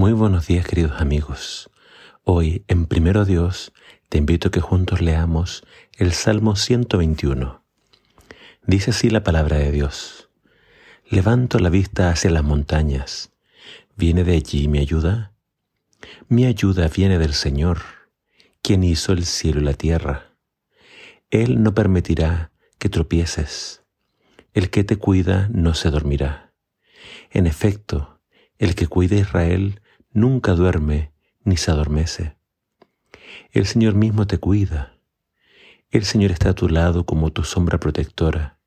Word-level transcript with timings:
Muy 0.00 0.14
buenos 0.14 0.46
días 0.46 0.66
queridos 0.66 0.98
amigos. 0.98 1.68
Hoy 2.24 2.64
en 2.68 2.86
Primero 2.86 3.26
Dios 3.26 3.74
te 4.08 4.16
invito 4.16 4.48
a 4.48 4.50
que 4.50 4.62
juntos 4.62 5.02
leamos 5.02 5.62
el 5.98 6.14
Salmo 6.14 6.56
121. 6.56 7.62
Dice 8.64 8.92
así 8.92 9.10
la 9.10 9.22
palabra 9.22 9.58
de 9.58 9.70
Dios. 9.70 10.30
Levanto 11.06 11.58
la 11.58 11.68
vista 11.68 12.08
hacia 12.08 12.30
las 12.30 12.42
montañas. 12.42 13.32
¿Viene 13.94 14.24
de 14.24 14.36
allí 14.36 14.68
mi 14.68 14.78
ayuda? 14.78 15.34
Mi 16.28 16.46
ayuda 16.46 16.88
viene 16.88 17.18
del 17.18 17.34
Señor, 17.34 17.82
quien 18.62 18.84
hizo 18.84 19.12
el 19.12 19.26
cielo 19.26 19.60
y 19.60 19.64
la 19.64 19.74
tierra. 19.74 20.34
Él 21.28 21.62
no 21.62 21.74
permitirá 21.74 22.52
que 22.78 22.88
tropieces. 22.88 23.82
El 24.54 24.70
que 24.70 24.82
te 24.82 24.96
cuida 24.96 25.50
no 25.52 25.74
se 25.74 25.90
dormirá. 25.90 26.54
En 27.30 27.46
efecto, 27.46 28.18
el 28.58 28.74
que 28.74 28.86
cuida 28.86 29.16
a 29.16 29.20
Israel 29.20 29.82
nunca 30.12 30.52
duerme 30.52 31.12
ni 31.44 31.56
se 31.56 31.70
adormece. 31.70 32.36
El 33.52 33.66
Señor 33.66 33.94
mismo 33.94 34.26
te 34.26 34.38
cuida. 34.38 34.96
El 35.90 36.04
Señor 36.04 36.30
está 36.30 36.50
a 36.50 36.54
tu 36.54 36.68
lado 36.68 37.04
como 37.04 37.32
tu 37.32 37.44
sombra 37.44 37.78
protectora. 37.78 38.58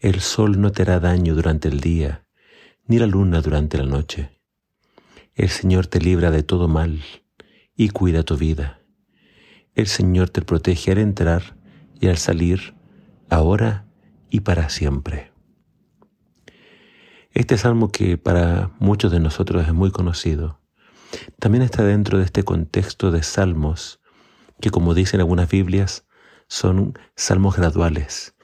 El 0.00 0.20
sol 0.20 0.60
no 0.60 0.72
te 0.72 0.82
hará 0.82 1.00
daño 1.00 1.34
durante 1.34 1.68
el 1.68 1.80
día, 1.80 2.24
ni 2.86 2.98
la 2.98 3.06
luna 3.06 3.40
durante 3.40 3.78
la 3.78 3.84
noche. 3.84 4.40
El 5.34 5.48
Señor 5.48 5.86
te 5.86 6.00
libra 6.00 6.30
de 6.30 6.42
todo 6.42 6.68
mal 6.68 7.02
y 7.76 7.90
cuida 7.90 8.22
tu 8.22 8.36
vida. 8.36 8.80
El 9.74 9.86
Señor 9.86 10.30
te 10.30 10.42
protege 10.42 10.92
al 10.92 10.98
entrar 10.98 11.56
y 12.00 12.08
al 12.08 12.18
salir, 12.18 12.74
ahora 13.28 13.86
y 14.30 14.40
para 14.40 14.68
siempre. 14.68 15.30
Este 17.32 17.56
salmo 17.56 17.92
que 17.92 18.18
para 18.18 18.70
muchos 18.80 19.12
de 19.12 19.20
nosotros 19.20 19.66
es 19.66 19.72
muy 19.72 19.90
conocido, 19.90 20.60
también 21.38 21.62
está 21.62 21.84
dentro 21.84 22.18
de 22.18 22.24
este 22.24 22.42
contexto 22.42 23.10
de 23.10 23.22
salmos 23.22 24.00
que 24.60 24.70
como 24.70 24.94
dicen 24.94 25.20
algunas 25.20 25.48
Biblias 25.48 26.04
son 26.48 26.98
salmos 27.16 27.56
graduales, 27.56 28.34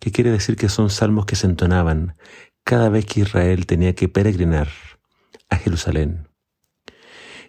que 0.00 0.10
quiere 0.10 0.30
decir 0.30 0.56
que 0.56 0.68
son 0.68 0.90
salmos 0.90 1.26
que 1.26 1.36
se 1.36 1.46
entonaban 1.46 2.16
cada 2.64 2.88
vez 2.88 3.06
que 3.06 3.20
Israel 3.20 3.66
tenía 3.66 3.94
que 3.94 4.08
peregrinar 4.08 4.68
a 5.48 5.56
Jerusalén. 5.56 6.28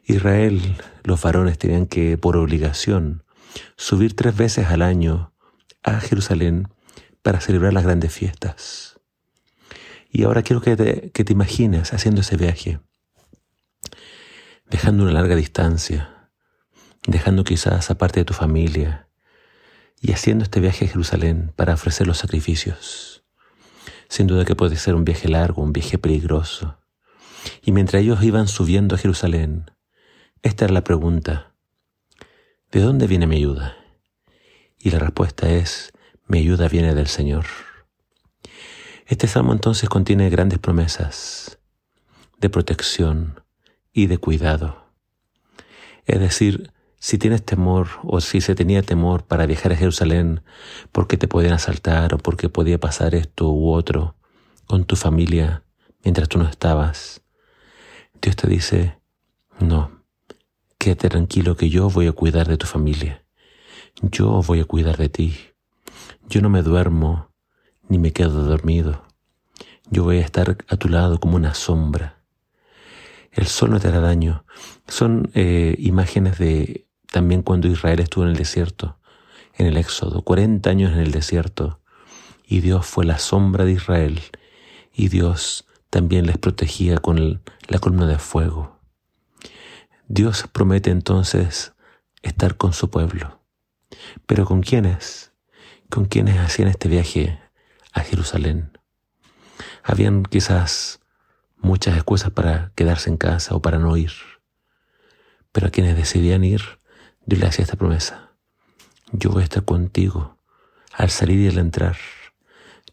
Israel, 0.06 0.62
los 1.04 1.22
varones 1.22 1.58
tenían 1.58 1.86
que, 1.88 2.18
por 2.18 2.38
obligación, 2.38 3.24
subir 3.78 4.16
tres 4.16 4.36
veces 4.36 4.68
al 4.68 4.82
año 4.82 5.34
a 5.82 6.00
Jerusalén 6.00 6.68
para 7.22 7.42
celebrar 7.42 7.74
las 7.74 7.84
grandes 7.84 8.12
fiestas. 8.14 8.93
Y 10.16 10.26
ahora 10.26 10.44
quiero 10.44 10.62
que 10.62 10.76
te, 10.76 11.34
imagines 11.34 11.92
haciendo 11.92 12.22
ese 12.22 12.38
viaje, 12.38 12.80
dejando 14.70 15.06
una 15.06 15.12
larga 15.12 15.36
distancia, 15.36 16.30
dejando 17.08 17.44
quizás 17.44 17.90
aparte 17.90 18.20
de 18.20 18.26
tu 18.26 18.36
familia 18.36 19.10
y 20.00 20.12
haciendo 20.12 20.44
este 20.44 20.60
viaje 20.60 20.86
a 20.86 20.88
Jerusalén 20.88 21.52
para 21.56 21.74
ofrecer 21.74 22.06
los 22.06 22.20
sacrificios. 22.20 23.24
Sin 24.08 24.28
duda 24.28 24.46
que 24.46 24.56
puede 24.56 24.76
ser 24.76 24.94
un 24.94 25.04
viaje 25.04 25.28
largo, 25.30 25.64
un 25.64 25.74
viaje 25.74 25.98
peligroso. 25.98 26.78
Y 27.64 27.72
mientras 27.72 28.04
ellos 28.04 28.22
iban 28.22 28.48
subiendo 28.48 28.94
a 28.94 29.00
Jerusalén, 29.00 29.72
esta 30.44 30.66
era 30.66 30.76
la 30.76 30.84
pregunta, 30.84 31.56
¿de 32.72 32.82
dónde 32.82 33.08
viene 33.08 33.26
mi 33.26 33.38
ayuda? 33.38 33.78
Y 34.78 34.92
la 34.92 35.00
respuesta 35.00 35.50
es, 35.50 35.92
mi 36.28 36.38
ayuda 36.38 36.68
viene 36.68 36.94
del 36.94 37.08
Señor. 37.08 37.46
Este 39.14 39.28
salmo 39.28 39.54
entonces 39.54 39.90
contiene 39.90 40.32
grandes 40.32 40.58
promesas 40.58 41.60
de 42.40 42.50
protección 42.50 43.44
y 43.92 44.08
de 44.08 44.18
cuidado. 44.18 44.88
Es 46.06 46.20
decir, 46.20 46.74
si 46.98 47.20
tienes 47.20 47.46
temor 47.46 47.90
o 48.02 48.22
si 48.22 48.42
se 48.42 48.56
tenía 48.56 48.82
temor 48.82 49.24
para 49.24 49.46
viajar 49.46 49.72
a 49.72 49.76
Jerusalén 49.76 50.42
porque 50.92 51.16
te 51.16 51.28
podían 51.28 51.54
asaltar 51.54 52.16
o 52.16 52.18
porque 52.18 52.50
podía 52.50 52.80
pasar 52.80 53.14
esto 53.14 53.52
u 53.52 53.72
otro 53.72 54.16
con 54.66 54.84
tu 54.86 54.96
familia 54.96 55.64
mientras 56.04 56.28
tú 56.28 56.40
no 56.40 56.50
estabas, 56.50 57.22
Dios 58.20 58.36
te 58.36 58.48
dice, 58.48 58.98
no, 59.60 59.92
quédate 60.80 61.10
tranquilo 61.10 61.56
que 61.56 61.70
yo 61.70 61.88
voy 61.88 62.08
a 62.08 62.14
cuidar 62.14 62.48
de 62.48 62.58
tu 62.58 62.66
familia. 62.66 63.24
Yo 64.02 64.42
voy 64.42 64.62
a 64.62 64.66
cuidar 64.66 64.98
de 64.98 65.10
ti. 65.10 65.38
Yo 66.28 66.42
no 66.42 66.50
me 66.50 66.64
duermo 66.64 67.33
ni 67.88 67.98
me 67.98 68.12
quedo 68.12 68.44
dormido. 68.44 69.04
Yo 69.90 70.04
voy 70.04 70.18
a 70.18 70.22
estar 70.22 70.58
a 70.68 70.78
tu 70.78 70.90
lado 70.90 71.20
como 71.20 71.36
una 71.36 71.54
sombra. 71.54 72.22
El 73.32 73.48
sol 73.48 73.72
no 73.72 73.80
te 73.80 73.88
hará 73.88 74.00
daño. 74.00 74.46
Son 74.88 75.30
eh, 75.34 75.76
imágenes 75.80 76.38
de 76.38 76.88
también 77.12 77.44
cuando 77.44 77.68
Israel 77.68 78.00
estuvo 78.00 78.24
en 78.24 78.32
el 78.32 78.38
desierto, 78.38 78.98
en 79.56 79.68
el 79.68 79.78
Éxodo, 79.78 80.24
40 80.24 80.68
años 80.68 80.94
en 80.94 81.00
el 81.00 81.12
desierto, 81.12 81.80
y 82.44 82.62
Dios 82.62 82.88
fue 82.88 83.06
la 83.06 83.20
sombra 83.20 83.66
de 83.66 83.74
Israel, 83.74 84.20
y 84.94 85.10
Dios 85.10 85.68
también 85.92 86.26
les 86.26 86.40
protegía 86.40 86.98
con 86.98 87.44
la 87.68 87.80
columna 87.80 88.08
de 88.08 88.18
fuego. 88.18 88.80
Dios 90.08 90.46
promete 90.52 90.90
entonces 90.90 91.74
estar 92.24 92.58
con 92.58 92.74
su 92.74 92.90
pueblo. 92.90 93.40
Pero 94.26 94.46
¿con 94.46 94.62
quiénes? 94.62 95.34
¿Con 95.90 96.06
quiénes 96.06 96.40
hacían 96.40 96.68
este 96.68 96.90
viaje 96.90 97.43
a 97.94 98.02
Jerusalén. 98.02 98.78
Habían 99.84 100.24
quizás 100.24 101.00
muchas 101.58 101.96
excusas 101.96 102.32
para 102.32 102.72
quedarse 102.76 103.10
en 103.10 103.18
casa 103.18 103.56
o 103.56 103.62
para 103.62 103.80
no 103.80 103.96
ir, 103.96 104.12
pero 105.52 105.68
a 105.68 105.70
quienes 105.70 105.96
decidían 105.96 106.44
ir, 106.44 106.62
Dios 107.26 107.40
le 107.40 107.48
hacía 107.48 107.64
esta 107.64 107.78
promesa. 107.78 108.32
Yo 109.12 109.30
voy 109.30 109.42
a 109.42 109.46
estar 109.46 109.64
contigo 109.64 110.38
al 110.92 111.10
salir 111.10 111.40
y 111.40 111.48
al 111.48 111.58
entrar. 111.58 111.98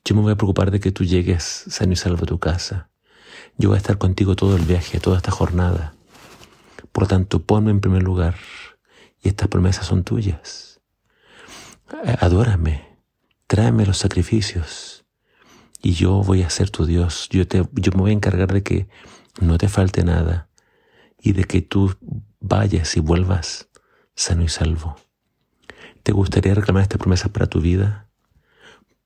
Yo 0.05 0.15
me 0.15 0.23
voy 0.23 0.33
a 0.33 0.37
preocupar 0.37 0.71
de 0.71 0.81
que 0.81 0.93
tú 0.93 1.05
llegues 1.05 1.45
sano 1.45 1.93
y 1.93 1.97
salvo 1.97 2.25
a 2.25 2.27
tu 2.27 2.39
casa. 2.39 2.91
Yo 3.57 3.71
voy 3.71 3.77
a 3.77 3.79
estar 3.79 3.99
contigo 3.99 4.37
todo 4.37 4.57
el 4.57 4.65
viaje, 4.65 5.01
toda 5.01 5.17
esta 5.17 5.31
jornada. 5.31 5.95
Por 6.93 7.07
tanto, 7.07 7.41
ponme 7.43 7.71
en 7.71 7.81
primer 7.81 8.03
lugar 8.03 8.37
y 9.23 9.29
estas 9.29 9.49
promesas 9.49 9.87
son 9.87 10.05
tuyas. 10.05 10.81
Adórame, 12.21 12.99
tráeme 13.47 13.85
los 13.85 13.99
sacrificios 13.99 14.90
y 15.83 15.93
yo 15.93 16.23
voy 16.23 16.43
a 16.43 16.51
ser 16.51 16.71
tu 16.71 16.87
Dios. 16.87 17.29
Yo, 17.31 17.47
te, 17.47 17.65
yo 17.73 17.93
me 17.93 18.01
voy 18.01 18.11
a 18.11 18.15
encargar 18.15 18.53
de 18.53 18.63
que 18.63 18.89
no 19.41 19.59
te 19.59 19.69
falte 19.69 20.05
nada 20.05 20.49
y 21.19 21.33
de 21.33 21.45
que 21.45 21.63
tú 21.63 21.97
vayas 22.41 22.97
y 22.97 23.01
vuelvas 23.01 23.69
sano 24.15 24.43
y 24.43 24.49
salvo. 24.49 24.97
¿Te 26.03 26.13
gustaría 26.13 26.55
reclamar 26.55 26.83
esta 26.83 26.99
promesa 26.99 27.31
para 27.33 27.47
tu 27.47 27.61
vida? 27.61 28.09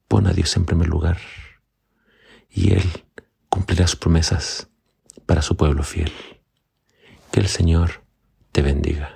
Pon 0.08 0.26
a 0.26 0.32
Dios 0.32 0.56
en 0.56 0.64
primer 0.64 0.88
lugar 0.88 1.18
y 2.50 2.72
Él 2.72 3.04
cumplirá 3.48 3.86
sus 3.86 3.98
promesas 3.98 4.68
para 5.26 5.42
su 5.42 5.56
pueblo 5.56 5.82
fiel. 5.82 6.12
Que 7.30 7.40
el 7.40 7.48
Señor 7.48 8.04
te 8.52 8.62
bendiga. 8.62 9.13